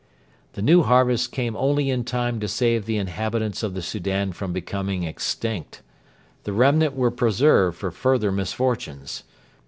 [0.53, 4.51] The new harvest came only in time to save the inhabitants of the Soudan from
[4.51, 5.83] becoming extinct.
[6.43, 9.21] The remnant were preserved for further misfortunes.